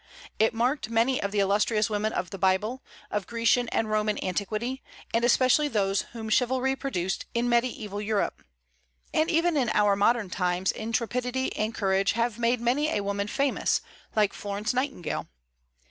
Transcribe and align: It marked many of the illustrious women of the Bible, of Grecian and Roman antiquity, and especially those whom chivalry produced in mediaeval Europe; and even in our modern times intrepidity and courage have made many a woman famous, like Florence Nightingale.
It 0.39 0.55
marked 0.55 0.89
many 0.89 1.21
of 1.21 1.31
the 1.31 1.37
illustrious 1.41 1.87
women 1.87 2.11
of 2.11 2.31
the 2.31 2.39
Bible, 2.39 2.81
of 3.11 3.27
Grecian 3.27 3.69
and 3.69 3.87
Roman 3.87 4.17
antiquity, 4.23 4.81
and 5.13 5.23
especially 5.23 5.67
those 5.67 6.05
whom 6.13 6.27
chivalry 6.27 6.75
produced 6.75 7.27
in 7.35 7.47
mediaeval 7.47 8.01
Europe; 8.01 8.43
and 9.13 9.29
even 9.29 9.55
in 9.55 9.69
our 9.75 9.95
modern 9.95 10.31
times 10.31 10.71
intrepidity 10.71 11.55
and 11.55 11.75
courage 11.75 12.13
have 12.13 12.39
made 12.39 12.59
many 12.59 12.89
a 12.89 13.03
woman 13.03 13.27
famous, 13.27 13.79
like 14.15 14.33
Florence 14.33 14.73
Nightingale. 14.73 15.27